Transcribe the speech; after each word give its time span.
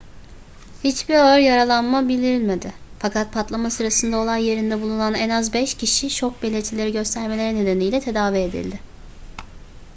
hiçbir 0.83 1.13
ağır 1.15 1.37
yaralanma 1.39 2.07
bildirilmedi 2.07 2.73
fakat 2.99 3.33
patlama 3.33 3.69
sırasında 3.69 4.17
olay 4.19 4.45
yerinde 4.45 4.81
bulunan 4.81 5.13
en 5.15 5.29
az 5.29 5.53
beş 5.53 5.73
kişi 5.73 6.09
şok 6.09 6.43
belirtileri 6.43 6.91
göstermeleri 6.91 7.55
nedeniyle 7.55 7.99
tedavi 7.99 8.37
edildi 8.37 8.79